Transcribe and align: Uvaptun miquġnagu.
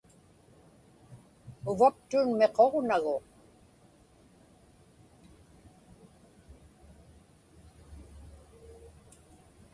Uvaptun 1.69 2.27
miquġnagu. 2.39 3.15